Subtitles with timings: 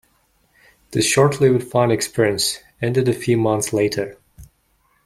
[0.93, 4.17] This short lived fun experience ended a few months later.